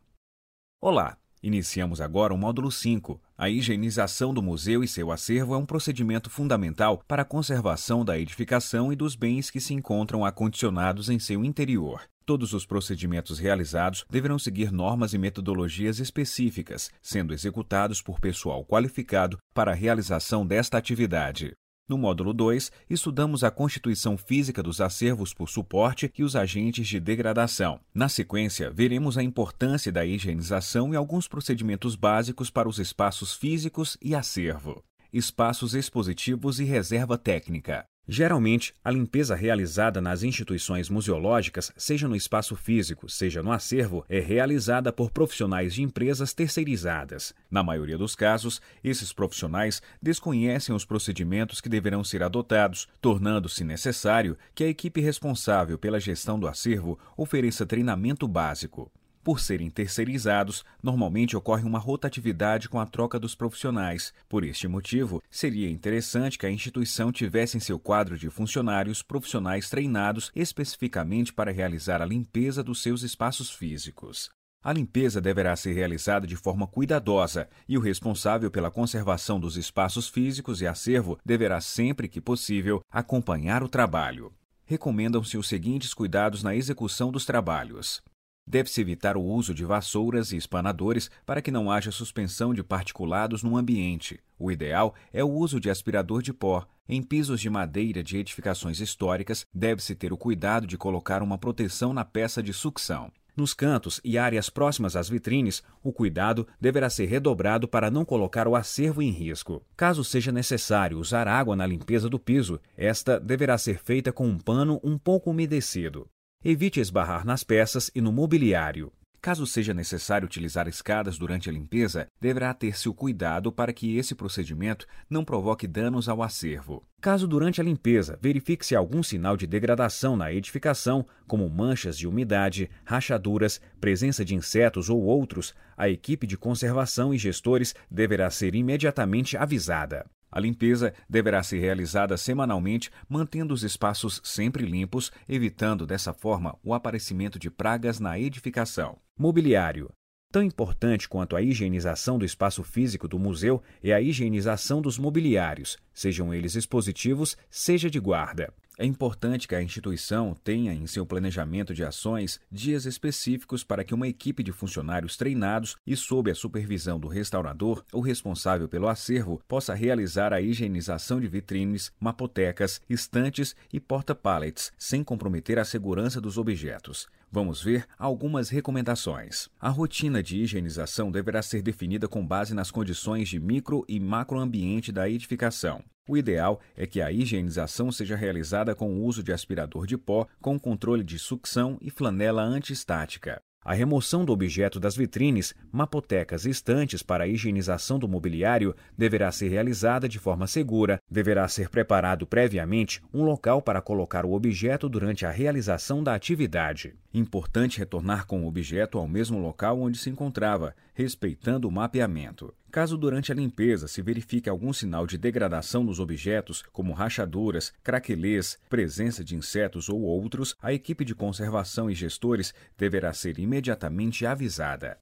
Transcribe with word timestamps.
Olá! 0.83 1.17
Iniciamos 1.41 2.01
agora 2.01 2.35
o 2.35 2.37
módulo 2.37 2.69
5. 2.69 3.23
A 3.39 3.49
higienização 3.49 4.35
do 4.35 4.43
museu 4.43 4.83
e 4.83 4.89
seu 4.89 5.13
acervo 5.13 5.55
é 5.55 5.57
um 5.57 5.65
procedimento 5.65 6.29
fundamental 6.29 7.01
para 7.07 7.23
a 7.23 7.25
conservação 7.25 8.05
da 8.05 8.19
edificação 8.19 8.93
e 8.93 8.97
dos 8.97 9.15
bens 9.15 9.53
que 9.53 9.61
se 9.61 9.73
encontram 9.73 10.25
acondicionados 10.25 11.09
em 11.09 11.21
seu 11.21 11.45
interior. 11.45 12.03
Todos 12.27 12.53
os 12.53 12.67
procedimentos 12.67 13.39
realizados 13.39 14.05
deverão 14.11 14.37
seguir 14.37 14.73
normas 14.73 15.15
e 15.15 15.19
metodologias 15.19 16.01
específicas, 16.01 16.91
sendo 17.01 17.33
executados 17.33 18.03
por 18.03 18.19
pessoal 18.19 18.65
qualificado 18.65 19.39
para 19.55 19.71
a 19.71 19.77
realização 19.77 20.45
desta 20.45 20.77
atividade. 20.77 21.53
No 21.89 21.97
módulo 21.97 22.35
2, 22.35 22.71
estudamos 22.91 23.43
a 23.43 23.51
constituição 23.51 24.19
física 24.19 24.63
dos 24.63 24.79
acervos 24.79 25.33
por 25.33 25.49
suporte 25.49 26.13
e 26.19 26.23
os 26.23 26.37
agentes 26.37 26.87
de 26.87 27.01
degradação. 27.01 27.81
Na 27.95 28.11
sequência, 28.11 28.71
veremos 28.71 29.17
a 29.17 29.23
importância 29.23 29.91
da 29.91 30.05
higienização 30.05 30.93
e 30.93 30.97
alguns 30.97 31.27
procedimentos 31.27 31.97
básicos 31.97 32.51
para 32.51 32.69
os 32.69 32.79
espaços 32.79 33.35
físicos 33.35 33.97
e 34.03 34.15
acervo. 34.15 34.85
Espaços 35.11 35.73
expositivos 35.73 36.61
e 36.61 36.65
reserva 36.65 37.17
técnica. 37.17 37.87
Geralmente, 38.11 38.75
a 38.83 38.91
limpeza 38.91 39.35
realizada 39.35 40.01
nas 40.01 40.23
instituições 40.23 40.89
museológicas, 40.89 41.71
seja 41.77 42.09
no 42.09 42.17
espaço 42.17 42.57
físico, 42.57 43.07
seja 43.07 43.43
no 43.43 43.53
acervo, 43.53 44.03
é 44.09 44.19
realizada 44.19 44.91
por 44.91 45.11
profissionais 45.11 45.75
de 45.75 45.83
empresas 45.83 46.33
terceirizadas. 46.33 47.35
Na 47.51 47.63
maioria 47.63 47.99
dos 47.99 48.15
casos, 48.15 48.63
esses 48.83 49.13
profissionais 49.13 49.83
desconhecem 50.01 50.75
os 50.75 50.87
procedimentos 50.87 51.61
que 51.61 51.69
deverão 51.69 52.03
ser 52.03 52.23
adotados, 52.23 52.89
tornando-se 52.99 53.63
necessário 53.63 54.39
que 54.55 54.65
a 54.65 54.69
equipe 54.69 55.03
responsável 55.03 55.79
pela 55.79 56.01
gestão 56.01 56.41
do 56.41 56.49
acervo 56.49 56.99
ofereça 57.15 57.67
treinamento 57.67 58.27
básico. 58.27 58.91
Por 59.29 59.41
serem 59.41 59.69
terceirizados, 59.69 60.65
normalmente 60.83 61.37
ocorre 61.37 61.63
uma 61.63 61.79
rotatividade 61.79 62.67
com 62.67 62.81
a 62.81 62.87
troca 62.87 63.21
dos 63.21 63.35
profissionais. 63.35 64.11
Por 64.27 64.43
este 64.43 64.67
motivo, 64.67 65.23
seria 65.31 65.69
interessante 65.69 66.39
que 66.39 66.47
a 66.47 66.51
instituição 66.51 67.13
tivesse 67.13 67.59
em 67.59 67.61
seu 67.61 67.79
quadro 67.79 68.17
de 68.17 68.31
funcionários 68.31 69.03
profissionais 69.03 69.69
treinados 69.69 70.33
especificamente 70.35 71.31
para 71.31 71.53
realizar 71.53 72.01
a 72.01 72.07
limpeza 72.07 72.65
dos 72.65 72.81
seus 72.81 73.03
espaços 73.03 73.51
físicos. 73.51 74.31
A 74.65 74.73
limpeza 74.73 75.21
deverá 75.21 75.55
ser 75.57 75.75
realizada 75.75 76.27
de 76.27 76.35
forma 76.35 76.67
cuidadosa 76.67 77.51
e 77.69 77.77
o 77.77 77.83
responsável 77.83 78.51
pela 78.51 78.71
conservação 78.71 79.39
dos 79.39 79.59
espaços 79.59 80.09
físicos 80.09 80.63
e 80.63 80.67
acervo 80.67 81.19
deverá, 81.23 81.61
sempre 81.61 82.09
que 82.09 82.19
possível, 82.19 82.81
acompanhar 82.91 83.63
o 83.63 83.69
trabalho. 83.69 84.33
Recomendam-se 84.65 85.37
os 85.37 85.47
seguintes 85.47 85.93
cuidados 85.93 86.43
na 86.43 86.57
execução 86.57 87.13
dos 87.13 87.27
trabalhos: 87.27 88.03
Deve-se 88.51 88.81
evitar 88.81 89.15
o 89.15 89.23
uso 89.23 89.53
de 89.53 89.63
vassouras 89.63 90.33
e 90.33 90.37
espanadores 90.39 91.11
para 91.27 91.43
que 91.43 91.51
não 91.51 91.71
haja 91.71 91.91
suspensão 91.91 92.55
de 92.55 92.65
particulados 92.65 93.43
no 93.43 93.59
ambiente. 93.59 94.19
O 94.39 94.51
ideal 94.51 94.95
é 95.13 95.23
o 95.23 95.29
uso 95.29 95.61
de 95.61 95.69
aspirador 95.69 96.23
de 96.23 96.33
pó. 96.33 96.67
Em 96.89 97.03
pisos 97.03 97.43
de 97.43 97.51
madeira 97.51 98.03
de 98.03 98.17
edificações 98.17 98.81
históricas, 98.81 99.45
deve-se 99.53 99.95
ter 99.95 100.15
o 100.15 100.17
cuidado 100.17 100.67
de 100.67 100.79
colocar 100.79 101.23
uma 101.23 101.37
proteção 101.37 101.93
na 101.93 102.07
peça 102.07 102.43
de 102.43 102.55
sucção. 102.55 103.13
Nos 103.37 103.53
cantos 103.53 104.01
e 104.03 104.17
áreas 104.17 104.49
próximas 104.49 104.97
às 104.97 105.11
vitrines, 105.11 105.63
o 105.83 105.93
cuidado 105.93 106.49
deverá 106.59 106.89
ser 106.89 107.05
redobrado 107.05 107.69
para 107.69 107.91
não 107.91 108.03
colocar 108.03 108.49
o 108.49 108.57
acervo 108.57 109.03
em 109.03 109.11
risco. 109.11 109.63
Caso 109.77 110.03
seja 110.03 110.33
necessário 110.33 110.99
usar 110.99 111.29
água 111.29 111.55
na 111.55 111.67
limpeza 111.67 112.09
do 112.09 112.19
piso, 112.19 112.59
esta 112.75 113.21
deverá 113.21 113.59
ser 113.59 113.79
feita 113.79 114.11
com 114.11 114.27
um 114.27 114.39
pano 114.39 114.81
um 114.83 114.97
pouco 114.97 115.31
umedecido. 115.33 116.09
Evite 116.45 116.79
esbarrar 116.79 117.27
nas 117.27 117.43
peças 117.43 117.91
e 117.93 118.01
no 118.01 118.13
mobiliário. 118.13 118.93
Caso 119.21 119.45
seja 119.45 119.75
necessário 119.75 120.25
utilizar 120.25 120.69
escadas 120.69 121.19
durante 121.19 121.51
a 121.51 121.53
limpeza, 121.53 122.07
deverá 122.21 122.55
ter-se 122.55 122.89
o 122.89 122.95
cuidado 122.95 123.51
para 123.51 123.73
que 123.73 123.97
esse 123.97 124.15
procedimento 124.15 124.87
não 125.11 125.25
provoque 125.25 125.67
danos 125.67 126.09
ao 126.09 126.23
acervo. 126.23 126.85
Caso 127.01 127.27
durante 127.27 127.61
a 127.61 127.65
limpeza 127.65 128.17
verifique-se 128.23 128.77
algum 128.77 129.03
sinal 129.03 129.37
de 129.37 129.49
degradação 129.49 130.17
na 130.17 130.33
edificação, 130.33 131.05
como 131.27 131.51
manchas 131.51 131.99
de 131.99 132.07
umidade, 132.07 132.71
rachaduras, 132.85 133.61
presença 133.81 134.25
de 134.25 134.37
insetos 134.37 134.89
ou 134.89 135.03
outros, 135.03 135.53
a 135.77 135.89
equipe 135.89 136.25
de 136.25 136.37
conservação 136.37 137.13
e 137.13 137.19
gestores 137.19 137.75
deverá 137.91 138.31
ser 138.31 138.55
imediatamente 138.55 139.37
avisada. 139.37 140.07
A 140.31 140.39
limpeza 140.39 140.93
deverá 141.09 141.43
ser 141.43 141.59
realizada 141.59 142.17
semanalmente, 142.17 142.91
mantendo 143.09 143.55
os 143.55 143.63
espaços 143.63 144.21
sempre 144.23 144.65
limpos, 144.65 145.11
evitando 145.29 145.87
dessa 145.87 146.13
forma 146.13 146.59
o 146.63 146.75
aparecimento 146.75 147.39
de 147.39 147.51
pragas 147.51 147.99
na 147.99 148.19
edificação. 148.19 148.99
Mobiliário. 149.19 149.91
Tão 150.31 150.43
importante 150.43 151.09
quanto 151.09 151.35
a 151.35 151.41
higienização 151.41 152.19
do 152.19 152.25
espaço 152.25 152.63
físico 152.63 153.09
do 153.09 153.19
museu 153.19 153.63
é 153.83 153.95
a 153.95 154.01
higienização 154.01 154.83
dos 154.83 154.99
mobiliários, 154.99 155.79
sejam 155.95 156.35
eles 156.35 156.55
expositivos, 156.55 157.35
seja 157.51 157.89
de 157.91 157.99
guarda. 157.99 158.53
É 158.81 158.87
importante 158.87 159.49
que 159.49 159.57
a 159.57 159.63
instituição 159.63 160.37
tenha 160.45 160.73
em 160.73 160.87
seu 160.87 161.05
planejamento 161.05 161.75
de 161.75 161.85
ações 161.85 162.39
dias 162.49 162.87
específicos 162.87 163.65
para 163.65 163.83
que 163.83 163.93
uma 163.93 164.07
equipe 164.07 164.41
de 164.41 164.53
funcionários 164.53 165.17
treinados 165.17 165.77
e 165.85 165.97
sob 165.97 166.31
a 166.31 166.35
supervisão 166.35 167.01
do 167.01 167.09
restaurador 167.09 167.85
ou 167.93 168.01
responsável 168.01 168.69
pelo 168.69 168.87
acervo 168.87 169.43
possa 169.49 169.75
realizar 169.75 170.33
a 170.33 170.41
higienização 170.41 171.21
de 171.21 171.27
vitrines, 171.27 171.91
mapotecas, 171.99 172.81
estantes 172.89 173.57
e 173.73 173.81
porta-pallets, 173.81 174.73
sem 174.79 175.03
comprometer 175.03 175.59
a 175.59 175.65
segurança 175.65 176.21
dos 176.21 176.39
objetos. 176.39 177.09
Vamos 177.33 177.61
ver 177.61 177.85
algumas 177.99 178.49
recomendações. 178.49 179.49
A 179.59 179.71
rotina 179.71 180.23
de 180.23 180.39
higienização 180.39 181.11
deverá 181.11 181.43
ser 181.43 181.63
definida 181.63 182.07
com 182.07 182.25
base 182.25 182.55
nas 182.55 182.71
condições 182.71 183.29
de 183.29 183.41
micro 183.41 183.85
e 183.89 183.99
macroambiente 183.99 184.93
da 184.93 185.11
edificação. 185.11 185.83
O 186.09 186.17
ideal 186.17 186.59
é 186.75 186.87
que 186.87 187.03
a 187.03 187.13
higienização 187.13 187.93
seja 187.93 188.17
realizada 188.17 188.75
com 188.75 188.95
o 188.95 189.05
uso 189.05 189.23
de 189.23 189.31
aspirador 189.31 189.87
de 189.87 189.99
pó, 189.99 190.27
com 190.41 190.59
controle 190.59 191.05
de 191.05 191.19
sucção 191.19 191.77
e 191.83 191.91
flanela 191.91 192.43
antistática. 192.43 193.43
A 193.63 193.75
remoção 193.75 194.25
do 194.25 194.33
objeto 194.33 194.81
das 194.81 194.97
vitrines, 194.97 195.55
mapotecas 195.71 196.47
e 196.47 196.51
estantes 196.51 197.03
para 197.03 197.25
a 197.25 197.29
higienização 197.29 197.99
do 197.99 198.09
mobiliário 198.09 198.75
deverá 198.97 199.31
ser 199.31 199.49
realizada 199.49 200.09
de 200.09 200.19
forma 200.19 200.47
segura, 200.47 200.99
deverá 201.11 201.47
ser 201.47 201.69
preparado 201.69 202.27
previamente 202.27 203.03
um 203.13 203.23
local 203.23 203.61
para 203.61 203.83
colocar 203.83 204.25
o 204.25 204.33
objeto 204.33 204.89
durante 204.89 205.27
a 205.27 205.31
realização 205.31 206.03
da 206.03 206.15
atividade. 206.15 206.95
Importante 207.13 207.79
retornar 207.79 208.27
com 208.27 208.45
o 208.45 208.49
objeto 208.49 208.97
ao 208.97 209.07
mesmo 209.07 209.39
local 209.39 209.79
onde 209.79 209.99
se 209.99 210.09
encontrava, 210.09 210.75
respeitando 210.95 211.69
o 211.69 211.71
mapeamento. 211.71 212.55
Caso 212.71 212.99
durante 212.99 213.33
a 213.33 213.35
limpeza 213.35 213.89
se 213.89 214.03
verifique 214.03 214.49
algum 214.49 214.73
sinal 214.73 215.07
de 215.07 215.17
degradação 215.17 215.83
nos 215.83 215.99
objetos, 215.99 216.63
como 216.71 216.93
rachaduras, 216.93 217.73
craquelês, 217.83 218.59
presença 218.69 219.25
de 219.25 219.35
insetos 219.35 219.89
ou 219.89 220.01
outros, 220.03 220.55
a 220.61 220.73
equipe 220.73 221.05
de 221.05 221.15
conservação 221.15 221.91
e 221.91 221.95
gestores 221.95 222.53
deverá 222.77 223.13
ser 223.13 223.39
imediatamente 223.39 224.27
avisada. 224.27 224.99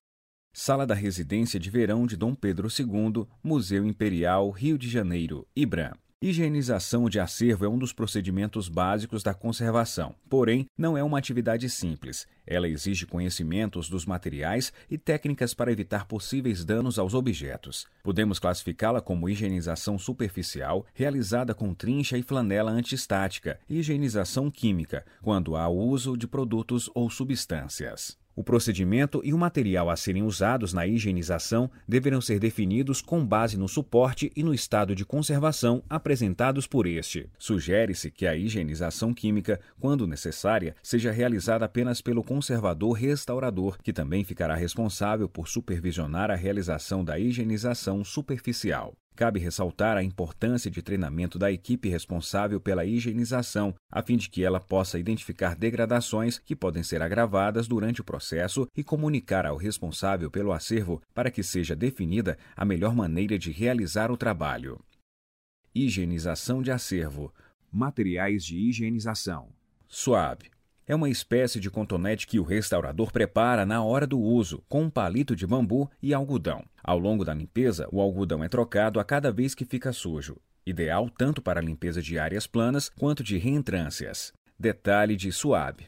Sala 0.53 0.87
da 0.87 0.95
Residência 0.95 1.61
de 1.61 1.69
Verão 1.69 2.07
de 2.07 2.17
Dom 2.17 2.35
Pedro 2.35 2.69
II, 2.69 3.27
Museu 3.43 3.85
Imperial, 3.85 4.49
Rio 4.51 4.79
de 4.79 4.89
Janeiro, 4.89 5.47
IBRAM. 5.55 5.93
Higienização 6.23 7.11
de 7.11 7.21
acervo 7.21 7.67
é 7.67 7.69
um 7.69 7.77
dos 7.77 7.93
procedimentos 7.93 8.71
básicos 8.71 9.23
da 9.23 9.35
conservação, 9.35 10.15
porém, 10.31 10.65
não 10.77 10.97
é 10.97 11.03
uma 11.03 11.19
atividade 11.19 11.69
simples. 11.69 12.27
Ela 12.47 12.67
exige 12.67 13.05
conhecimentos 13.05 13.87
dos 13.91 14.07
materiais 14.07 14.73
e 14.91 14.97
técnicas 14.97 15.53
para 15.53 15.71
evitar 15.71 16.07
possíveis 16.07 16.65
danos 16.65 16.99
aos 16.99 17.13
objetos. 17.13 17.87
Podemos 18.03 18.39
classificá-la 18.39 19.03
como 19.03 19.29
higienização 19.29 19.99
superficial, 19.99 20.87
realizada 20.95 21.55
com 21.55 21.75
trincha 21.75 22.17
e 22.17 22.23
flanela 22.23 22.71
antistática, 22.71 23.61
e 23.69 23.79
higienização 23.81 24.51
química, 24.51 25.05
quando 25.21 25.55
há 25.55 25.69
uso 25.69 26.17
de 26.17 26.27
produtos 26.27 26.89
ou 26.95 27.11
substâncias. 27.11 28.17
O 28.37 28.44
procedimento 28.44 29.23
e 29.25 29.33
o 29.33 29.38
material 29.38 29.88
a 29.88 29.97
serem 29.97 30.23
usados 30.23 30.75
na 30.75 30.87
higienização 30.87 31.71
deverão 31.88 32.21
ser 32.21 32.38
definidos 32.38 33.00
com 33.00 33.25
base 33.25 33.56
no 33.56 33.67
suporte 33.67 34.31
e 34.37 34.43
no 34.43 34.53
estado 34.53 34.94
de 34.94 35.06
conservação 35.06 35.83
apresentados 35.88 36.67
por 36.67 36.87
este. 36.87 37.31
Sugere-se 37.38 38.11
que 38.11 38.27
a 38.27 38.37
higienização 38.37 39.15
química, 39.15 39.59
quando 39.81 40.06
necessária, 40.06 40.77
seja 40.83 41.11
realizada 41.11 41.65
apenas 41.65 42.03
pelo 42.03 42.23
conservador 42.23 42.93
restaurador, 42.93 43.79
que 43.83 43.91
também 43.91 44.23
ficará 44.23 44.55
responsável 44.55 45.31
por 45.31 45.49
supervisionar 45.49 46.31
a 46.31 46.35
realização 46.35 47.03
da 47.03 47.19
higienização 47.19 48.05
superficial. 48.05 48.94
Cabe 49.17 49.41
ressaltar 49.41 49.97
a 49.97 50.03
importância 50.03 50.71
de 50.71 50.83
treinamento 50.83 51.39
da 51.39 51.51
equipe 51.51 51.89
responsável 51.89 52.61
pela 52.61 52.85
higienização, 52.85 53.75
a 53.91 54.03
fim 54.03 54.19
de 54.19 54.29
que 54.29 54.45
ela 54.45 54.61
possa 54.61 54.99
identificar 54.99 55.57
degradações 55.57 56.39
que 56.39 56.55
podem 56.55 56.83
ser 56.83 57.01
agravadas 57.01 57.67
durante 57.67 58.03
o 58.03 58.05
processo 58.05 58.69
e 58.77 58.85
comunicar 58.85 59.47
ao 59.47 59.57
responsável 59.57 60.31
pelo 60.31 60.53
acervo 60.53 61.01
para 61.15 61.31
que 61.31 61.43
seja 61.43 61.75
definida 61.75 62.37
a 62.55 62.63
melhor 62.63 62.95
maneira 62.95 63.39
de 63.39 63.51
realizar 63.51 64.11
o 64.11 64.19
trabalho. 64.19 64.79
Higienização 65.75 66.61
de 66.61 66.71
acervo. 66.71 67.33
Materiais 67.73 68.45
de 68.45 68.59
higienização. 68.59 69.49
Suave 69.89 70.56
é 70.87 70.94
uma 70.94 71.11
espécie 71.11 71.59
de 71.59 71.71
cotonete 71.71 72.27
que 72.27 72.38
o 72.38 72.44
restaurador 72.44 73.11
prepara 73.11 73.67
na 73.67 73.83
hora 73.83 74.06
do 74.06 74.19
uso, 74.19 74.62
com 74.69 74.85
um 74.85 74.91
palito 74.91 75.35
de 75.35 75.47
bambu 75.47 75.91
e 76.00 76.15
algodão. 76.15 76.65
Ao 76.83 76.99
longo 76.99 77.25
da 77.25 77.35
limpeza, 77.35 77.88
o 77.91 78.00
algodão 78.00 78.44
é 78.44 78.49
trocado 78.49 79.00
a 79.00 79.05
cada 79.05 79.33
vez 79.33 79.55
que 79.55 79.65
fica 79.65 79.93
sujo, 79.93 80.37
ideal 80.65 81.11
tanto 81.11 81.43
para 81.43 81.61
a 81.61 81.62
limpeza 81.62 82.00
de 82.00 82.19
áreas 82.19 82.47
planas 82.47 82.88
quanto 82.88 83.23
de 83.23 83.37
reentrâncias. 83.37 84.33
Detalhe 84.59 85.17
de 85.17 85.33
suave. 85.33 85.87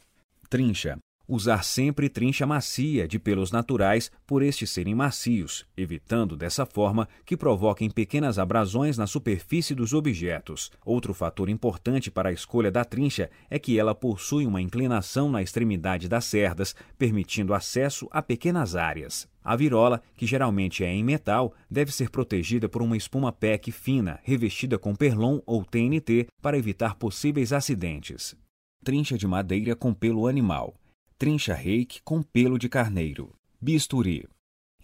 Trincha 0.50 0.98
usar 1.28 1.62
sempre 1.62 2.08
trincha 2.08 2.46
macia 2.46 3.06
de 3.06 3.18
pelos 3.18 3.52
naturais 3.52 4.10
por 4.26 4.42
estes 4.42 4.70
serem 4.70 4.94
macios, 4.94 5.66
evitando 5.76 6.34
dessa 6.34 6.64
forma 6.64 7.06
que 7.26 7.36
provoquem 7.36 7.90
pequenas 7.90 8.38
abrasões 8.38 8.96
na 8.96 9.06
superfície 9.06 9.74
dos 9.74 9.92
objetos. 9.92 10.72
Outro 10.84 11.12
fator 11.12 11.50
importante 11.50 12.10
para 12.10 12.30
a 12.30 12.32
escolha 12.32 12.70
da 12.70 12.84
trincha 12.84 13.28
é 13.50 13.58
que 13.58 13.78
ela 13.78 13.94
possui 13.94 14.46
uma 14.46 14.62
inclinação 14.62 15.30
na 15.30 15.42
extremidade 15.42 16.08
das 16.08 16.24
cerdas, 16.24 16.74
permitindo 16.96 17.52
acesso 17.52 18.08
a 18.10 18.22
pequenas 18.22 18.74
áreas. 18.74 19.28
A 19.44 19.56
virola, 19.56 20.02
que 20.16 20.26
geralmente 20.26 20.84
é 20.84 20.92
em 20.92 21.04
metal, 21.04 21.54
deve 21.70 21.92
ser 21.92 22.10
protegida 22.10 22.68
por 22.68 22.82
uma 22.82 22.96
espuma 22.96 23.32
PEC 23.32 23.70
fina, 23.70 24.20
revestida 24.22 24.78
com 24.78 24.94
perlon 24.94 25.40
ou 25.46 25.64
TNT 25.64 26.26
para 26.42 26.58
evitar 26.58 26.94
possíveis 26.96 27.52
acidentes. 27.52 28.36
Trincha 28.84 29.18
de 29.18 29.26
madeira 29.26 29.74
com 29.74 29.92
pelo 29.92 30.26
animal 30.26 30.74
trincha 31.18 31.52
reiki 31.52 32.00
com 32.02 32.22
pelo 32.22 32.56
de 32.56 32.68
carneiro, 32.68 33.34
bisturi, 33.60 34.24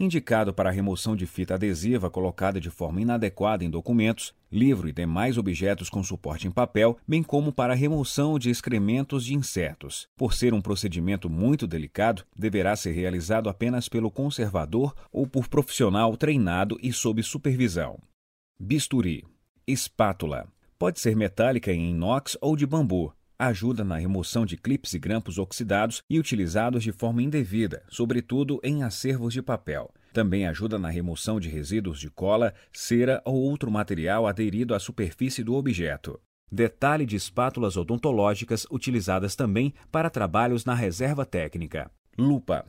indicado 0.00 0.52
para 0.52 0.68
a 0.68 0.72
remoção 0.72 1.14
de 1.14 1.26
fita 1.26 1.54
adesiva 1.54 2.10
colocada 2.10 2.60
de 2.60 2.70
forma 2.70 3.00
inadequada 3.00 3.64
em 3.64 3.70
documentos, 3.70 4.34
livro 4.50 4.88
e 4.88 4.92
demais 4.92 5.38
objetos 5.38 5.88
com 5.88 6.02
suporte 6.02 6.48
em 6.48 6.50
papel, 6.50 6.98
bem 7.06 7.22
como 7.22 7.52
para 7.52 7.72
a 7.72 7.76
remoção 7.76 8.36
de 8.36 8.50
excrementos 8.50 9.24
de 9.24 9.34
insetos. 9.34 10.08
Por 10.16 10.34
ser 10.34 10.52
um 10.52 10.60
procedimento 10.60 11.30
muito 11.30 11.68
delicado, 11.68 12.24
deverá 12.36 12.74
ser 12.74 12.90
realizado 12.90 13.48
apenas 13.48 13.88
pelo 13.88 14.10
conservador 14.10 14.92
ou 15.12 15.28
por 15.28 15.46
profissional 15.46 16.16
treinado 16.16 16.76
e 16.82 16.92
sob 16.92 17.22
supervisão. 17.22 17.96
Bisturi, 18.58 19.24
espátula. 19.68 20.48
Pode 20.76 20.98
ser 20.98 21.14
metálica 21.14 21.72
em 21.72 21.90
inox 21.90 22.36
ou 22.40 22.56
de 22.56 22.66
bambu, 22.66 23.14
ajuda 23.38 23.84
na 23.84 23.96
remoção 23.96 24.44
de 24.46 24.56
clipes 24.56 24.94
e 24.94 24.98
grampos 24.98 25.38
oxidados 25.38 26.02
e 26.08 26.18
utilizados 26.18 26.82
de 26.82 26.92
forma 26.92 27.22
indevida, 27.22 27.82
sobretudo 27.88 28.60
em 28.62 28.82
acervos 28.82 29.32
de 29.32 29.42
papel. 29.42 29.92
Também 30.12 30.46
ajuda 30.46 30.78
na 30.78 30.88
remoção 30.88 31.40
de 31.40 31.48
resíduos 31.48 31.98
de 31.98 32.08
cola, 32.08 32.54
cera 32.72 33.20
ou 33.24 33.36
outro 33.36 33.70
material 33.70 34.26
aderido 34.26 34.74
à 34.74 34.78
superfície 34.78 35.42
do 35.42 35.54
objeto. 35.54 36.20
Detalhe 36.50 37.04
de 37.04 37.16
espátulas 37.16 37.76
odontológicas 37.76 38.66
utilizadas 38.70 39.34
também 39.34 39.74
para 39.90 40.10
trabalhos 40.10 40.64
na 40.64 40.74
reserva 40.74 41.26
técnica. 41.26 41.90
Lupa 42.16 42.64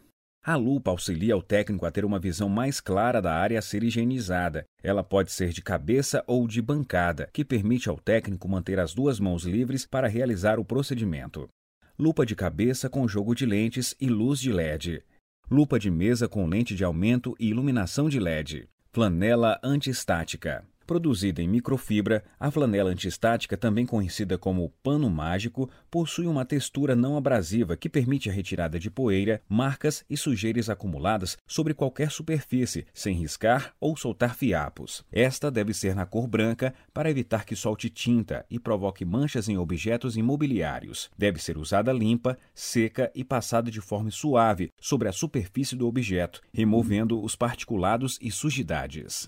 a 0.45 0.55
lupa 0.55 0.91
auxilia 0.91 1.35
o 1.35 1.41
técnico 1.41 1.87
a 1.87 1.91
ter 1.91 2.05
uma 2.05 2.19
visão 2.19 2.47
mais 2.47 2.79
clara 2.79 3.19
da 3.19 3.33
área 3.33 3.57
a 3.57 3.61
ser 3.63 3.83
higienizada. 3.83 4.63
Ela 4.83 5.03
pode 5.03 5.31
ser 5.31 5.49
de 5.49 5.59
cabeça 5.59 6.23
ou 6.27 6.47
de 6.47 6.61
bancada, 6.61 7.27
que 7.33 7.43
permite 7.43 7.89
ao 7.89 7.97
técnico 7.97 8.47
manter 8.47 8.79
as 8.79 8.93
duas 8.93 9.19
mãos 9.19 9.43
livres 9.43 9.87
para 9.87 10.07
realizar 10.07 10.59
o 10.59 10.63
procedimento. 10.63 11.49
Lupa 11.97 12.23
de 12.23 12.35
cabeça 12.35 12.87
com 12.87 13.07
jogo 13.07 13.33
de 13.33 13.43
lentes 13.43 13.95
e 13.99 14.05
luz 14.05 14.39
de 14.39 14.53
LED. 14.53 15.03
Lupa 15.49 15.79
de 15.79 15.89
mesa 15.89 16.27
com 16.27 16.45
lente 16.45 16.75
de 16.75 16.83
aumento 16.83 17.35
e 17.39 17.47
iluminação 17.47 18.07
de 18.07 18.19
LED. 18.19 18.69
Flanela 18.91 19.59
antiestática. 19.63 20.63
Produzida 20.85 21.41
em 21.41 21.47
microfibra, 21.47 22.23
a 22.39 22.51
flanela 22.51 22.91
antistática, 22.91 23.57
também 23.57 23.87
conhecida 23.87 24.37
como 24.37 24.69
pano 24.83 25.09
mágico, 25.09 25.67
possui 25.89 26.27
uma 26.27 26.45
textura 26.45 26.95
não 26.95 27.17
abrasiva 27.17 27.75
que 27.75 27.89
permite 27.89 28.29
a 28.29 28.33
retirada 28.33 28.77
de 28.77 28.91
poeira, 28.91 29.41
marcas 29.49 30.05
e 30.07 30.15
sujeiras 30.15 30.69
acumuladas 30.69 31.37
sobre 31.47 31.73
qualquer 31.73 32.11
superfície, 32.11 32.85
sem 32.93 33.15
riscar 33.15 33.73
ou 33.79 33.97
soltar 33.97 34.35
fiapos. 34.35 35.03
Esta 35.11 35.49
deve 35.49 35.73
ser 35.73 35.95
na 35.95 36.05
cor 36.05 36.27
branca 36.27 36.71
para 36.93 37.09
evitar 37.09 37.45
que 37.45 37.55
solte 37.55 37.89
tinta 37.89 38.45
e 38.47 38.59
provoque 38.59 39.03
manchas 39.03 39.49
em 39.49 39.57
objetos 39.57 40.15
imobiliários. 40.15 41.09
Deve 41.17 41.41
ser 41.41 41.57
usada 41.57 41.91
limpa, 41.91 42.37
seca 42.53 43.11
e 43.15 43.23
passada 43.23 43.71
de 43.71 43.81
forma 43.81 44.11
suave 44.11 44.71
sobre 44.79 45.07
a 45.07 45.11
superfície 45.11 45.75
do 45.75 45.87
objeto, 45.87 46.41
removendo 46.53 47.23
os 47.23 47.35
particulados 47.35 48.19
e 48.21 48.29
sujidades 48.29 49.27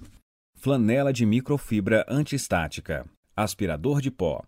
flanela 0.59 1.13
de 1.13 1.23
microfibra 1.23 2.03
antistática, 2.09 3.05
aspirador 3.35 4.01
de 4.01 4.09
pó. 4.09 4.43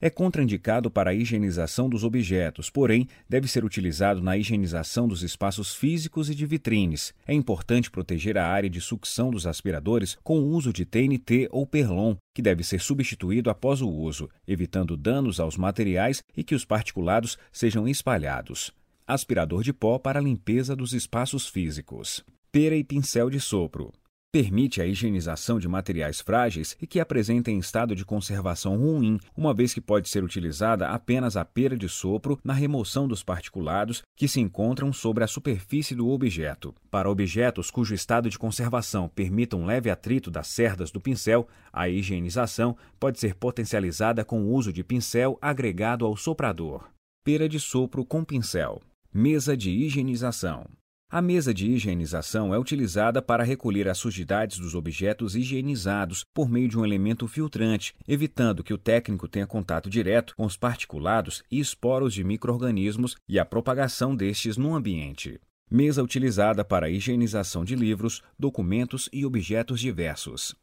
É 0.00 0.08
contraindicado 0.08 0.88
para 0.88 1.10
a 1.10 1.14
higienização 1.14 1.88
dos 1.88 2.04
objetos, 2.04 2.70
porém, 2.70 3.08
deve 3.28 3.48
ser 3.48 3.64
utilizado 3.64 4.22
na 4.22 4.36
higienização 4.36 5.08
dos 5.08 5.24
espaços 5.24 5.74
físicos 5.74 6.30
e 6.30 6.34
de 6.36 6.46
vitrines. 6.46 7.12
É 7.26 7.34
importante 7.34 7.90
proteger 7.90 8.38
a 8.38 8.46
área 8.46 8.70
de 8.70 8.80
sucção 8.80 9.32
dos 9.32 9.48
aspiradores 9.48 10.16
com 10.22 10.38
o 10.38 10.46
uso 10.46 10.72
de 10.72 10.84
TNT 10.84 11.48
ou 11.50 11.66
Perlon, 11.66 12.14
que 12.32 12.40
deve 12.40 12.62
ser 12.62 12.80
substituído 12.80 13.50
após 13.50 13.82
o 13.82 13.90
uso, 13.90 14.30
evitando 14.46 14.96
danos 14.96 15.40
aos 15.40 15.56
materiais 15.56 16.22
e 16.36 16.44
que 16.44 16.54
os 16.54 16.64
particulados 16.64 17.36
sejam 17.50 17.88
espalhados. 17.88 18.72
Aspirador 19.04 19.64
de 19.64 19.72
pó 19.72 19.98
para 19.98 20.20
limpeza 20.20 20.76
dos 20.76 20.92
espaços 20.92 21.48
físicos. 21.48 22.24
Pera 22.52 22.76
e 22.76 22.84
pincel 22.84 23.28
de 23.28 23.40
sopro 23.40 23.92
permite 24.30 24.82
a 24.82 24.86
higienização 24.86 25.58
de 25.58 25.66
materiais 25.66 26.20
frágeis 26.20 26.76
e 26.80 26.86
que 26.86 27.00
apresentem 27.00 27.58
estado 27.58 27.94
de 27.94 28.04
conservação 28.04 28.76
ruim, 28.76 29.18
uma 29.36 29.54
vez 29.54 29.72
que 29.72 29.80
pode 29.80 30.08
ser 30.08 30.22
utilizada 30.22 30.88
apenas 30.88 31.36
a 31.36 31.44
pera 31.44 31.76
de 31.76 31.88
sopro 31.88 32.38
na 32.44 32.52
remoção 32.52 33.08
dos 33.08 33.22
particulados 33.22 34.02
que 34.14 34.28
se 34.28 34.40
encontram 34.40 34.92
sobre 34.92 35.24
a 35.24 35.26
superfície 35.26 35.94
do 35.94 36.08
objeto. 36.08 36.74
Para 36.90 37.10
objetos 37.10 37.70
cujo 37.70 37.94
estado 37.94 38.28
de 38.28 38.38
conservação 38.38 39.08
permita 39.08 39.56
um 39.56 39.64
leve 39.64 39.90
atrito 39.90 40.30
das 40.30 40.48
cerdas 40.48 40.90
do 40.90 41.00
pincel, 41.00 41.48
a 41.72 41.88
higienização 41.88 42.76
pode 43.00 43.18
ser 43.18 43.34
potencializada 43.34 44.24
com 44.24 44.42
o 44.42 44.52
uso 44.52 44.72
de 44.72 44.84
pincel 44.84 45.38
agregado 45.40 46.04
ao 46.04 46.16
soprador. 46.16 46.88
Pera 47.24 47.48
de 47.48 47.58
sopro 47.58 48.04
com 48.04 48.24
pincel. 48.24 48.80
Mesa 49.12 49.56
de 49.56 49.70
higienização. 49.70 50.66
A 51.10 51.22
mesa 51.22 51.54
de 51.54 51.66
higienização 51.66 52.52
é 52.52 52.58
utilizada 52.58 53.22
para 53.22 53.42
recolher 53.42 53.88
as 53.88 53.96
sujidades 53.96 54.58
dos 54.58 54.74
objetos 54.74 55.34
higienizados 55.34 56.22
por 56.34 56.50
meio 56.50 56.68
de 56.68 56.78
um 56.78 56.84
elemento 56.84 57.26
filtrante, 57.26 57.94
evitando 58.06 58.62
que 58.62 58.74
o 58.74 58.78
técnico 58.78 59.26
tenha 59.26 59.46
contato 59.46 59.88
direto 59.88 60.36
com 60.36 60.44
os 60.44 60.54
particulados 60.54 61.42
e 61.50 61.58
esporos 61.58 62.12
de 62.12 62.22
microorganismos 62.22 63.16
e 63.26 63.38
a 63.38 63.46
propagação 63.46 64.14
destes 64.14 64.58
no 64.58 64.74
ambiente. 64.74 65.40
Mesa 65.70 66.02
utilizada 66.02 66.62
para 66.62 66.90
higienização 66.90 67.64
de 67.64 67.74
livros, 67.74 68.22
documentos 68.38 69.08
e 69.10 69.24
objetos 69.24 69.80
diversos. 69.80 70.54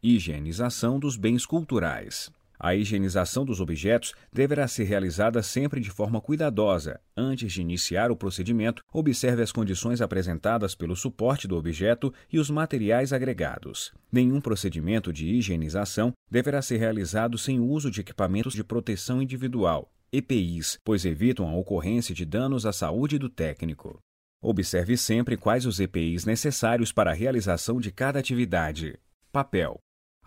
Higienização 0.00 1.00
dos 1.00 1.16
bens 1.16 1.44
culturais. 1.44 2.30
A 2.60 2.74
higienização 2.74 3.44
dos 3.44 3.60
objetos 3.60 4.14
deverá 4.32 4.66
ser 4.66 4.84
realizada 4.84 5.42
sempre 5.42 5.80
de 5.80 5.90
forma 5.90 6.20
cuidadosa. 6.20 7.00
Antes 7.16 7.52
de 7.52 7.60
iniciar 7.60 8.10
o 8.10 8.16
procedimento, 8.16 8.82
observe 8.92 9.42
as 9.42 9.52
condições 9.52 10.00
apresentadas 10.00 10.74
pelo 10.74 10.96
suporte 10.96 11.46
do 11.46 11.56
objeto 11.56 12.12
e 12.32 12.38
os 12.38 12.50
materiais 12.50 13.12
agregados. 13.12 13.92
Nenhum 14.10 14.40
procedimento 14.40 15.12
de 15.12 15.26
higienização 15.28 16.12
deverá 16.28 16.60
ser 16.60 16.78
realizado 16.78 17.38
sem 17.38 17.60
o 17.60 17.66
uso 17.66 17.90
de 17.90 18.00
equipamentos 18.00 18.54
de 18.54 18.64
proteção 18.64 19.22
individual, 19.22 19.92
EPIs, 20.10 20.78
pois 20.82 21.04
evitam 21.04 21.48
a 21.48 21.56
ocorrência 21.56 22.14
de 22.14 22.24
danos 22.24 22.66
à 22.66 22.72
saúde 22.72 23.18
do 23.18 23.28
técnico. 23.28 24.00
Observe 24.42 24.96
sempre 24.96 25.36
quais 25.36 25.66
os 25.66 25.78
EPIs 25.78 26.24
necessários 26.24 26.92
para 26.92 27.10
a 27.10 27.14
realização 27.14 27.80
de 27.80 27.92
cada 27.92 28.18
atividade. 28.18 28.98
Papel. 29.32 29.78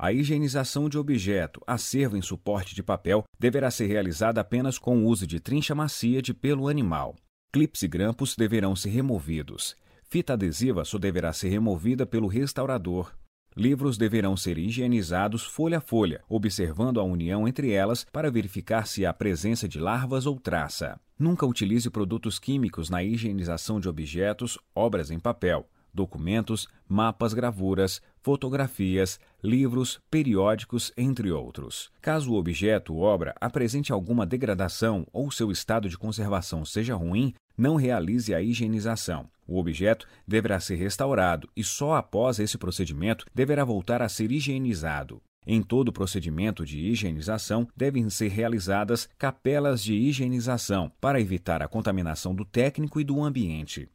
A 0.04 0.12
higienização 0.12 0.90
de 0.90 0.98
objeto, 0.98 1.62
acervo 1.68 2.18
em 2.18 2.24
suporte 2.24 2.74
de 2.74 2.82
papel, 2.82 3.24
deverá 3.40 3.70
ser 3.70 3.86
realizada 3.86 4.42
apenas 4.42 4.80
com 4.80 4.98
o 4.98 5.06
uso 5.06 5.28
de 5.28 5.40
trincha 5.40 5.76
macia 5.76 6.24
de 6.24 6.34
pelo 6.34 6.68
animal. 6.68 7.16
Clips 7.54 7.84
e 7.84 7.88
grampos 7.88 8.36
deverão 8.36 8.76
ser 8.76 8.90
removidos. 8.90 9.76
Fita 10.10 10.34
adesiva 10.34 10.84
só 10.86 10.98
deverá 10.98 11.32
ser 11.32 11.50
removida 11.50 12.04
pelo 12.04 12.26
restaurador. 12.26 13.14
Livros 13.56 13.96
deverão 13.96 14.36
ser 14.36 14.58
higienizados 14.58 15.44
folha 15.44 15.78
a 15.78 15.82
folha, 15.82 16.24
observando 16.28 17.00
a 17.00 17.04
união 17.04 17.48
entre 17.48 17.72
elas 17.72 18.04
para 18.12 18.32
verificar 18.32 18.88
se 18.88 19.06
há 19.06 19.14
presença 19.14 19.68
de 19.68 19.80
larvas 19.80 20.26
ou 20.26 20.40
traça. 20.40 21.00
Nunca 21.20 21.46
utilize 21.46 21.88
produtos 21.92 22.40
químicos 22.40 22.90
na 22.90 23.04
higienização 23.04 23.80
de 23.80 23.88
objetos, 23.88 24.58
obras 24.74 25.12
em 25.12 25.20
papel 25.20 25.70
documentos, 25.94 26.68
mapas, 26.88 27.34
gravuras, 27.34 28.02
fotografias, 28.22 29.20
livros, 29.44 30.00
periódicos, 30.10 30.92
entre 30.98 31.32
outros. 31.32 31.92
Caso 32.02 32.32
o 32.32 32.36
objeto 32.38 32.94
ou 32.94 33.02
obra 33.02 33.34
apresente 33.40 33.92
alguma 33.92 34.26
degradação 34.26 35.06
ou 35.12 35.32
seu 35.32 35.52
estado 35.52 35.90
de 35.90 35.98
conservação 35.98 36.64
seja 36.64 36.96
ruim, 36.96 37.34
não 37.58 37.76
realize 37.76 38.34
a 38.34 38.42
higienização. 38.42 39.30
O 39.48 39.60
objeto 39.60 40.08
deverá 40.28 40.60
ser 40.60 40.76
restaurado 40.76 41.50
e 41.56 41.64
só 41.64 41.96
após 41.96 42.40
esse 42.40 42.58
procedimento 42.58 43.26
deverá 43.34 43.64
voltar 43.64 44.02
a 44.02 44.10
ser 44.10 44.32
higienizado. 44.32 45.22
Em 45.46 45.62
todo 45.62 45.88
o 45.88 45.94
procedimento 45.94 46.64
de 46.64 46.80
higienização 46.80 47.68
devem 47.76 48.08
ser 48.10 48.30
realizadas 48.30 49.10
capelas 49.18 49.82
de 49.84 49.94
higienização 49.94 50.92
para 51.02 51.20
evitar 51.20 51.64
a 51.64 51.68
contaminação 51.68 52.36
do 52.36 52.46
técnico 52.46 53.02
e 53.02 53.04
do 53.04 53.24
ambiente. 53.24 53.90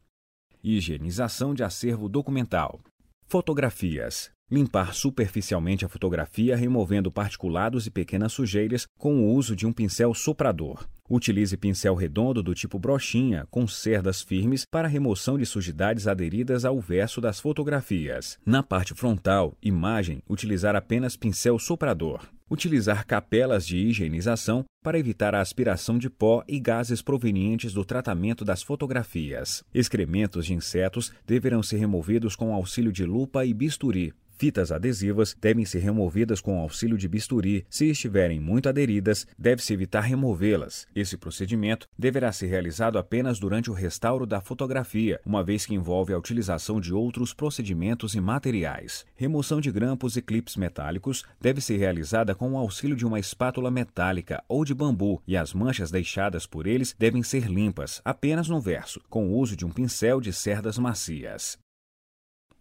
Higienização 0.69 1.53
de 1.53 1.63
acervo 1.63 2.09
documental. 2.09 2.81
Fotografias. 3.25 4.29
Limpar 4.51 4.93
superficialmente 4.93 5.85
a 5.85 5.87
fotografia 5.87 6.57
removendo 6.57 7.09
particulados 7.09 7.87
e 7.87 7.89
pequenas 7.89 8.33
sujeiras 8.33 8.85
com 8.97 9.15
o 9.15 9.33
uso 9.33 9.55
de 9.55 9.65
um 9.65 9.71
pincel 9.71 10.13
soprador. 10.13 10.85
Utilize 11.09 11.55
pincel 11.55 11.95
redondo 11.95 12.43
do 12.43 12.53
tipo 12.53 12.77
brochinha 12.77 13.47
com 13.49 13.65
cerdas 13.65 14.21
firmes 14.21 14.65
para 14.69 14.89
remoção 14.89 15.37
de 15.37 15.45
sujidades 15.45 16.05
aderidas 16.05 16.65
ao 16.65 16.81
verso 16.81 17.21
das 17.21 17.39
fotografias. 17.39 18.37
Na 18.45 18.61
parte 18.61 18.93
frontal, 18.93 19.55
imagem, 19.61 20.21
utilizar 20.27 20.75
apenas 20.75 21.15
pincel 21.15 21.57
soprador. 21.57 22.27
Utilizar 22.49 23.05
capelas 23.05 23.67
de 23.67 23.77
higienização 23.77 24.63
para 24.81 24.97
evitar 24.97 25.35
a 25.35 25.41
aspiração 25.41 25.97
de 25.97 26.09
pó 26.09 26.43
e 26.47 26.59
gases 26.61 27.01
provenientes 27.01 27.73
do 27.73 27.83
tratamento 27.83 28.45
das 28.45 28.63
fotografias. 28.63 29.65
Excrementos 29.73 30.45
de 30.45 30.53
insetos 30.53 31.11
deverão 31.25 31.61
ser 31.61 31.75
removidos 31.75 32.37
com 32.37 32.53
auxílio 32.53 32.91
de 32.91 33.03
lupa 33.03 33.45
e 33.45 33.53
bisturi. 33.53 34.13
Fitas 34.37 34.71
adesivas 34.71 35.35
devem 35.41 35.65
ser 35.65 35.79
removidas 35.79 36.39
com 36.39 36.59
auxílio 36.59 36.95
de 36.95 37.07
bisturi. 37.07 37.65
Se 37.69 37.89
estiverem 37.89 38.39
muito 38.39 38.69
aderidas, 38.69 39.25
deve-se 39.37 39.73
evitar 39.73 40.01
removê-las. 40.01 40.85
Esse 40.95 41.17
procedimento 41.17 41.87
deverá 41.97 42.31
ser 42.31 42.45
realizado 42.45 42.99
apenas 42.99 43.39
durante 43.39 43.71
o 43.71 43.73
restauro 43.73 44.27
da 44.27 44.39
fotografia, 44.39 45.19
uma 45.25 45.43
vez 45.43 45.65
que 45.65 45.73
envolve 45.73 46.13
a 46.13 46.17
utilização 46.19 46.79
de 46.79 46.93
outros 46.93 47.33
procedimentos 47.33 48.13
e 48.13 48.21
materiais. 48.21 49.05
Remoção 49.15 49.59
de 49.59 49.71
grampos 49.71 50.15
e 50.15 50.21
clips 50.21 50.55
metálicos 50.55 51.23
deve 51.41 51.59
ser 51.59 51.77
realizada 51.77 52.35
com 52.35 52.51
o 52.51 52.57
auxílio 52.57 52.95
de 52.95 53.07
uma 53.07 53.19
espátula 53.19 53.71
metálica 53.71 54.43
ou 54.47 54.63
de 54.63 54.73
bambu, 54.73 55.19
e 55.27 55.35
as 55.35 55.51
manchas 55.51 55.89
deixadas 55.89 56.45
por 56.45 56.67
eles 56.67 56.95
devem 56.97 57.23
ser 57.23 57.47
limpas, 57.47 58.01
apenas 58.05 58.47
no 58.47 58.61
verso, 58.61 59.01
com 59.09 59.27
o 59.29 59.35
uso 59.35 59.55
de 59.55 59.65
um 59.65 59.71
pincel 59.71 60.21
de 60.21 60.31
cerdas 60.31 60.77
macias. 60.77 61.57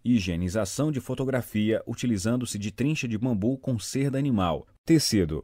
Higienização 0.08 0.92
de 0.92 1.00
fotografia 1.00 1.82
utilizando-se 1.84 2.60
de 2.60 2.70
trincha 2.70 3.08
de 3.08 3.18
bambu 3.18 3.58
com 3.58 3.76
cerda 3.76 4.16
animal. 4.16 4.64
Tecido. 4.84 5.42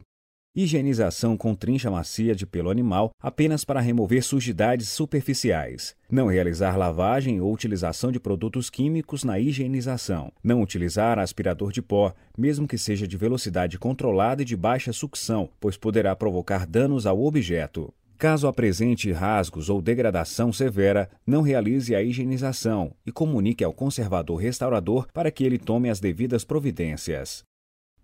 Higienização 0.55 1.35
com 1.35 1.53
trincha 1.53 1.91
macia 1.91 2.33
de 2.33 2.45
pelo 2.45 2.69
animal 2.69 3.11
apenas 3.19 3.65
para 3.65 3.81
remover 3.81 4.23
sujidades 4.23 4.87
superficiais. 4.87 5.97
Não 6.09 6.27
realizar 6.27 6.77
lavagem 6.77 7.41
ou 7.41 7.51
utilização 7.51 8.09
de 8.09 8.21
produtos 8.21 8.69
químicos 8.69 9.25
na 9.25 9.37
higienização. 9.37 10.31
Não 10.41 10.61
utilizar 10.61 11.19
aspirador 11.19 11.69
de 11.69 11.81
pó, 11.81 12.13
mesmo 12.37 12.65
que 12.65 12.77
seja 12.77 13.05
de 13.05 13.17
velocidade 13.17 13.77
controlada 13.77 14.43
e 14.43 14.45
de 14.45 14.55
baixa 14.55 14.93
sucção, 14.93 15.49
pois 15.59 15.75
poderá 15.75 16.15
provocar 16.15 16.65
danos 16.65 17.05
ao 17.05 17.21
objeto. 17.21 17.93
Caso 18.23 18.47
apresente 18.47 19.11
rasgos 19.11 19.69
ou 19.69 19.81
degradação 19.81 20.53
severa, 20.53 21.09
não 21.27 21.41
realize 21.41 21.93
a 21.93 22.01
higienização 22.01 22.95
e 23.05 23.11
comunique 23.11 23.65
ao 23.65 23.73
conservador 23.73 24.37
restaurador 24.37 25.07
para 25.11 25.29
que 25.29 25.43
ele 25.43 25.57
tome 25.57 25.89
as 25.89 25.99
devidas 25.99 26.45
providências. 26.45 27.43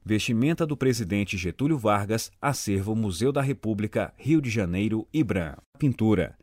Vestimenta 0.04 0.68
do 0.68 0.76
presidente 0.76 1.38
Getúlio 1.38 1.78
Vargas, 1.78 2.30
acervo 2.42 2.94
Museu 2.98 3.32
da 3.32 3.42
República, 3.42 4.14
Rio 4.18 4.42
de 4.42 4.50
Janeiro, 4.50 5.08
IBRAM. 5.14 5.56
Pintura. 5.78 6.38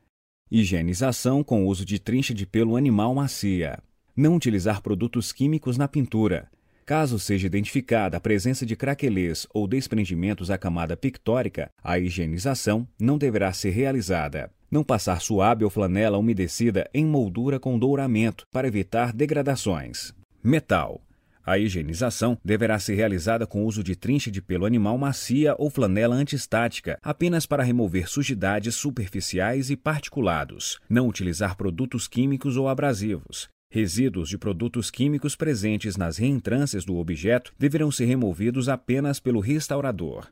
Higienização 0.51 1.45
com 1.45 1.67
uso 1.67 1.85
de 1.85 1.99
trincha 1.99 2.33
de 2.33 2.47
pelo 2.47 2.77
animal 2.77 3.15
macia. 3.15 3.79
Não 4.17 4.37
utilizar 4.37 4.81
produtos 4.81 5.33
químicos 5.33 5.77
na 5.77 5.87
pintura. 5.87 6.49
Caso 6.87 7.19
seja 7.19 7.49
identificada 7.49 8.17
a 8.17 8.21
presença 8.21 8.65
de 8.65 8.77
craquelês 8.77 9.45
ou 9.53 9.67
desprendimentos 9.67 10.53
à 10.53 10.57
camada 10.57 10.97
pictórica, 10.97 11.69
a 11.83 11.99
higienização 11.99 12.87
não 12.97 13.19
deverá 13.19 13.53
ser 13.53 13.71
realizada. 13.71 14.53
Não 14.71 14.85
passar 14.85 15.21
suave 15.21 15.65
ou 15.65 15.71
flanela 15.71 16.17
umedecida 16.17 16.89
em 16.95 17.05
moldura 17.05 17.59
com 17.59 17.77
douramento 17.77 18.45
para 18.53 18.69
evitar 18.69 19.13
degradações. 19.13 20.15
Metal. 20.45 21.03
A 21.45 21.59
higienização 21.59 22.39
deverá 22.45 22.79
ser 22.79 22.95
realizada 22.95 23.49
com 23.49 23.65
uso 23.65 23.83
de 23.83 23.97
trincha 23.97 24.31
de 24.31 24.41
pelo 24.41 24.65
animal 24.65 24.97
macia 24.97 25.57
ou 25.59 25.69
flanela 25.69 26.15
antistática, 26.15 27.01
apenas 27.03 27.47
para 27.47 27.65
remover 27.65 28.09
sujidades 28.09 28.77
superficiais 28.77 29.71
e 29.71 29.77
particulados. 29.77 30.79
Não 30.89 31.09
utilizar 31.09 31.57
produtos 31.57 32.07
químicos 32.07 32.57
ou 32.57 32.69
abrasivos. 32.69 33.49
Resíduos 33.69 34.29
de 34.29 34.39
produtos 34.39 34.91
químicos 34.91 35.35
presentes 35.35 35.97
nas 35.97 36.17
reentrâncias 36.17 36.85
do 36.85 36.97
objeto 36.97 37.53
deverão 37.59 37.91
ser 37.91 38.05
removidos 38.05 38.69
apenas 38.69 39.19
pelo 39.19 39.41
restaurador. 39.41 40.29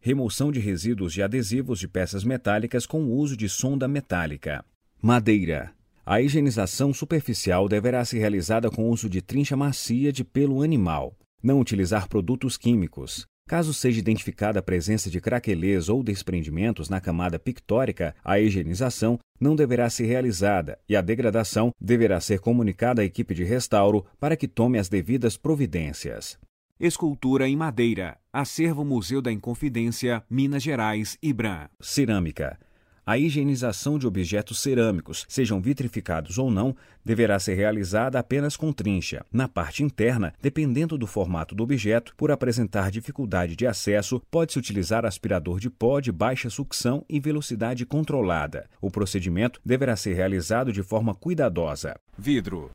Remoção 0.00 0.50
de 0.50 0.58
resíduos 0.58 1.12
de 1.12 1.22
adesivos 1.22 1.78
de 1.78 1.86
peças 1.86 2.24
metálicas 2.24 2.84
com 2.84 3.04
o 3.04 3.16
uso 3.16 3.36
de 3.36 3.48
sonda 3.48 3.86
metálica. 3.86 4.64
Madeira. 5.00 5.72
A 6.04 6.20
higienização 6.20 6.92
superficial 6.92 7.68
deverá 7.68 8.04
ser 8.04 8.18
realizada 8.18 8.68
com 8.68 8.90
uso 8.90 9.08
de 9.08 9.22
trincha 9.22 9.56
macia 9.56 10.12
de 10.12 10.24
pelo 10.24 10.62
animal. 10.62 11.16
Não 11.40 11.60
utilizar 11.60 12.08
produtos 12.08 12.56
químicos. 12.56 13.24
Caso 13.48 13.74
seja 13.74 13.98
identificada 13.98 14.60
a 14.60 14.62
presença 14.62 15.10
de 15.10 15.20
craquelês 15.20 15.88
ou 15.88 16.02
desprendimentos 16.02 16.88
na 16.88 17.00
camada 17.00 17.38
pictórica, 17.38 18.14
a 18.24 18.38
higienização 18.38 19.18
não 19.40 19.56
deverá 19.56 19.90
ser 19.90 20.06
realizada 20.06 20.78
e 20.88 20.96
a 20.96 21.02
degradação 21.02 21.70
deverá 21.80 22.20
ser 22.20 22.38
comunicada 22.40 23.02
à 23.02 23.04
equipe 23.04 23.34
de 23.34 23.44
restauro 23.44 24.06
para 24.18 24.36
que 24.36 24.48
tome 24.48 24.78
as 24.78 24.88
devidas 24.88 25.36
providências. 25.36 26.38
Escultura 26.80 27.48
em 27.48 27.56
madeira. 27.56 28.18
Acervo 28.32 28.84
Museu 28.84 29.20
da 29.22 29.30
Inconfidência, 29.30 30.24
Minas 30.28 30.62
Gerais, 30.62 31.16
IBRAM. 31.22 31.68
Cerâmica. 31.80 32.58
A 33.04 33.18
higienização 33.18 33.98
de 33.98 34.06
objetos 34.06 34.60
cerâmicos, 34.60 35.26
sejam 35.28 35.60
vitrificados 35.60 36.38
ou 36.38 36.52
não, 36.52 36.74
deverá 37.04 37.36
ser 37.40 37.54
realizada 37.54 38.16
apenas 38.16 38.56
com 38.56 38.72
trincha. 38.72 39.24
Na 39.32 39.48
parte 39.48 39.82
interna, 39.82 40.32
dependendo 40.40 40.96
do 40.96 41.06
formato 41.06 41.52
do 41.52 41.64
objeto, 41.64 42.14
por 42.16 42.30
apresentar 42.30 42.92
dificuldade 42.92 43.56
de 43.56 43.66
acesso, 43.66 44.22
pode-se 44.30 44.58
utilizar 44.58 45.04
aspirador 45.04 45.58
de 45.58 45.68
pó 45.68 45.98
de 45.98 46.12
baixa 46.12 46.48
sucção 46.48 47.04
e 47.08 47.18
velocidade 47.18 47.84
controlada. 47.84 48.68
O 48.80 48.88
procedimento 48.88 49.60
deverá 49.64 49.96
ser 49.96 50.14
realizado 50.14 50.72
de 50.72 50.82
forma 50.84 51.12
cuidadosa. 51.12 51.96
Vidro. 52.16 52.70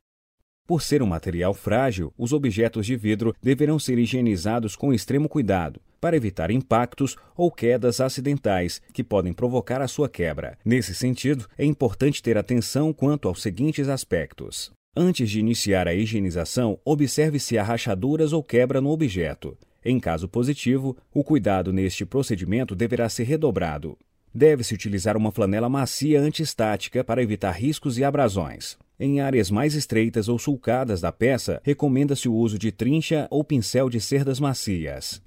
Por 0.68 0.82
ser 0.82 1.02
um 1.02 1.06
material 1.06 1.54
frágil, 1.54 2.12
os 2.18 2.30
objetos 2.30 2.84
de 2.84 2.94
vidro 2.94 3.34
deverão 3.42 3.78
ser 3.78 3.98
higienizados 3.98 4.76
com 4.76 4.92
extremo 4.92 5.26
cuidado, 5.26 5.80
para 5.98 6.14
evitar 6.14 6.50
impactos 6.50 7.16
ou 7.34 7.50
quedas 7.50 8.02
acidentais 8.02 8.78
que 8.92 9.02
podem 9.02 9.32
provocar 9.32 9.80
a 9.80 9.88
sua 9.88 10.10
quebra. 10.10 10.58
Nesse 10.62 10.94
sentido, 10.94 11.46
é 11.56 11.64
importante 11.64 12.22
ter 12.22 12.36
atenção 12.36 12.92
quanto 12.92 13.28
aos 13.28 13.40
seguintes 13.40 13.88
aspectos. 13.88 14.70
Antes 14.94 15.30
de 15.30 15.40
iniciar 15.40 15.88
a 15.88 15.94
higienização, 15.94 16.78
observe 16.84 17.38
se 17.38 17.56
há 17.56 17.62
rachaduras 17.62 18.34
ou 18.34 18.42
quebra 18.42 18.78
no 18.78 18.90
objeto. 18.90 19.56
Em 19.82 19.98
caso 19.98 20.28
positivo, 20.28 20.94
o 21.14 21.24
cuidado 21.24 21.72
neste 21.72 22.04
procedimento 22.04 22.76
deverá 22.76 23.08
ser 23.08 23.24
redobrado. 23.24 23.96
Deve-se 24.34 24.74
utilizar 24.74 25.16
uma 25.16 25.32
flanela 25.32 25.70
macia 25.70 26.20
antiestática 26.20 27.02
para 27.02 27.22
evitar 27.22 27.52
riscos 27.52 27.96
e 27.96 28.04
abrasões. 28.04 28.76
Em 29.00 29.20
áreas 29.20 29.48
mais 29.48 29.74
estreitas 29.74 30.28
ou 30.28 30.38
sulcadas 30.38 31.00
da 31.00 31.12
peça, 31.12 31.60
recomenda-se 31.62 32.28
o 32.28 32.34
uso 32.34 32.58
de 32.58 32.72
trincha 32.72 33.28
ou 33.30 33.44
pincel 33.44 33.88
de 33.88 34.00
cerdas 34.00 34.40
macias. 34.40 35.22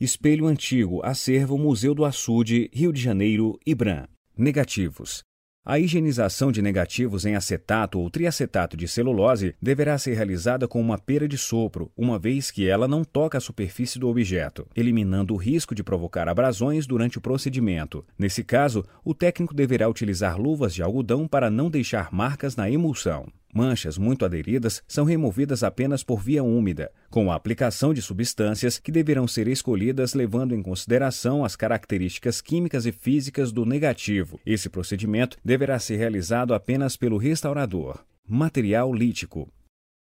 Espelho 0.00 0.46
antigo, 0.46 1.04
acervo 1.04 1.58
Museu 1.58 1.94
do 1.94 2.04
Açude, 2.06 2.70
Rio 2.72 2.92
de 2.92 3.00
Janeiro, 3.00 3.58
IBRAM. 3.66 4.06
Negativos. 4.36 5.25
A 5.68 5.80
higienização 5.80 6.52
de 6.52 6.62
negativos 6.62 7.26
em 7.26 7.34
acetato 7.34 7.98
ou 7.98 8.08
triacetato 8.08 8.76
de 8.76 8.86
celulose 8.86 9.52
deverá 9.60 9.98
ser 9.98 10.14
realizada 10.14 10.68
com 10.68 10.80
uma 10.80 10.96
pera 10.96 11.26
de 11.26 11.36
sopro, 11.36 11.90
uma 11.96 12.20
vez 12.20 12.52
que 12.52 12.68
ela 12.68 12.86
não 12.86 13.02
toca 13.02 13.38
a 13.38 13.40
superfície 13.40 13.98
do 13.98 14.08
objeto, 14.08 14.64
eliminando 14.76 15.34
o 15.34 15.36
risco 15.36 15.74
de 15.74 15.82
provocar 15.82 16.28
abrasões 16.28 16.86
durante 16.86 17.18
o 17.18 17.20
procedimento. 17.20 18.04
Nesse 18.16 18.44
caso, 18.44 18.84
o 19.04 19.12
técnico 19.12 19.52
deverá 19.52 19.88
utilizar 19.88 20.40
luvas 20.40 20.72
de 20.72 20.84
algodão 20.84 21.26
para 21.26 21.50
não 21.50 21.68
deixar 21.68 22.12
marcas 22.12 22.54
na 22.54 22.70
emulsão. 22.70 23.26
Manchas 23.56 23.96
muito 23.96 24.22
aderidas 24.22 24.82
são 24.86 25.06
removidas 25.06 25.62
apenas 25.62 26.04
por 26.04 26.20
via 26.20 26.44
úmida, 26.44 26.92
com 27.08 27.32
a 27.32 27.34
aplicação 27.34 27.94
de 27.94 28.02
substâncias 28.02 28.78
que 28.78 28.92
deverão 28.92 29.26
ser 29.26 29.48
escolhidas 29.48 30.12
levando 30.12 30.54
em 30.54 30.60
consideração 30.60 31.42
as 31.42 31.56
características 31.56 32.42
químicas 32.42 32.84
e 32.84 32.92
físicas 32.92 33.52
do 33.52 33.64
negativo. 33.64 34.38
Esse 34.44 34.68
procedimento 34.68 35.38
deverá 35.42 35.78
ser 35.78 35.96
realizado 35.96 36.52
apenas 36.52 36.98
pelo 36.98 37.16
restaurador. 37.16 38.04
Material 38.28 38.92
lítico. 38.92 39.50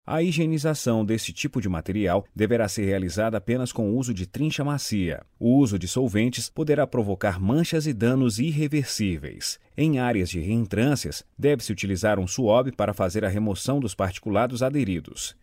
A 0.09 0.23
higienização 0.23 1.03
desse 1.03 1.33
tipo 1.33 1.59
de 1.59 1.67
material 1.67 2.25
deverá 2.33 2.69
ser 2.69 2.85
realizada 2.85 3.37
apenas 3.37 3.73
com 3.73 3.91
o 3.91 3.97
uso 3.97 4.13
de 4.13 4.25
trincha 4.25 4.63
macia. 4.63 5.21
O 5.37 5.57
uso 5.57 5.77
de 5.77 5.85
solventes 5.85 6.49
poderá 6.49 6.87
provocar 6.87 7.41
manchas 7.41 7.85
e 7.85 7.91
danos 7.91 8.39
irreversíveis. 8.39 9.59
Em 9.75 9.99
áreas 9.99 10.29
de 10.29 10.39
reentrâncias, 10.39 11.25
deve-se 11.37 11.73
utilizar 11.73 12.19
um 12.19 12.25
suave 12.25 12.71
para 12.71 12.93
fazer 12.93 13.25
a 13.25 13.27
remoção 13.27 13.81
dos 13.81 13.93
particulados 13.93 14.63
aderidos. 14.63 15.35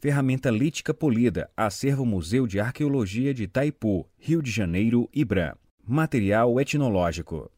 Ferramenta 0.00 0.50
lítica 0.50 0.92
polida, 0.92 1.48
acervo 1.56 2.04
Museu 2.04 2.48
de 2.48 2.58
Arqueologia 2.58 3.32
de 3.32 3.44
Itaipu, 3.44 4.08
Rio 4.18 4.42
de 4.42 4.50
Janeiro, 4.50 5.08
IBRAM. 5.14 5.54
Material 5.86 6.60
etnológico. 6.60 7.48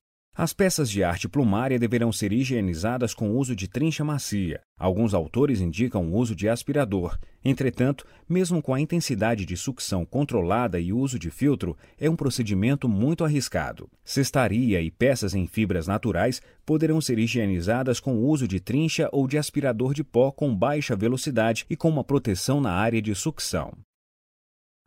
As 0.43 0.55
peças 0.55 0.91
de 0.91 1.05
arte 1.05 1.29
plumária 1.29 1.79
deverão 1.79 2.11
ser 2.11 2.33
higienizadas 2.33 3.13
com 3.13 3.37
uso 3.37 3.55
de 3.55 3.69
trincha 3.69 4.03
macia. 4.03 4.63
Alguns 4.79 5.13
autores 5.13 5.61
indicam 5.61 6.07
o 6.07 6.17
uso 6.17 6.35
de 6.35 6.49
aspirador. 6.49 7.19
Entretanto, 7.45 8.07
mesmo 8.27 8.63
com 8.63 8.73
a 8.73 8.81
intensidade 8.81 9.45
de 9.45 9.55
sucção 9.55 10.03
controlada 10.07 10.81
e 10.81 10.95
uso 10.95 11.19
de 11.19 11.31
filtro, 11.31 11.77
é 11.99 12.09
um 12.09 12.17
procedimento 12.17 12.89
muito 12.89 13.23
arriscado. 13.23 13.87
Cestaria 14.03 14.81
e 14.81 14.91
peças 14.91 15.35
em 15.35 15.47
fibras 15.47 15.87
naturais 15.87 16.41
poderão 16.65 17.03
ser 17.03 17.19
higienizadas 17.19 18.01
com 18.01 18.15
o 18.15 18.27
uso 18.27 18.49
de 18.49 18.61
trincha 18.61 19.11
ou 19.13 19.29
de 19.29 19.37
aspirador 19.37 19.93
de 19.93 20.03
pó 20.03 20.33
com 20.33 20.57
baixa 20.57 20.97
velocidade 20.97 21.67
e 21.69 21.77
com 21.77 21.91
uma 21.91 22.03
proteção 22.03 22.63
na 22.63 22.73
área 22.73 23.03
de 23.03 23.15
sucção. 23.15 23.75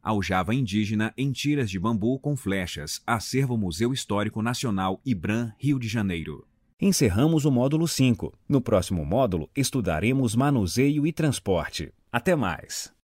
Aljava 0.03 0.53
indígena 0.53 1.13
em 1.17 1.31
tiras 1.31 1.69
de 1.71 1.79
bambu 1.79 2.19
com 2.19 2.35
flechas. 2.35 3.01
Acervo 3.07 3.57
Museu 3.57 3.93
Histórico 3.93 4.41
Nacional 4.41 4.99
IBRAM, 5.05 5.53
Rio 5.57 5.79
de 5.79 5.87
Janeiro. 5.87 6.45
Encerramos 6.79 7.45
o 7.45 7.51
módulo 7.51 7.87
5. 7.87 8.37
No 8.49 8.59
próximo 8.59 9.05
módulo, 9.05 9.49
estudaremos 9.55 10.35
manuseio 10.35 11.07
e 11.07 11.13
transporte. 11.13 11.93
Até 12.11 12.35
mais! 12.35 12.93